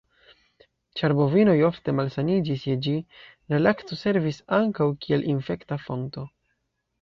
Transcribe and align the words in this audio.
Ĉar 1.01 1.13
bovinoj 1.17 1.53
ofte 1.67 1.93
malsaniĝis 1.99 2.63
je 2.69 2.77
ĝi, 2.87 2.93
la 3.53 3.59
lakto 3.67 3.99
servis 4.01 4.41
ankaŭ 4.59 4.89
kiel 5.07 5.29
infekta 5.37 5.79
fonto. 5.85 6.27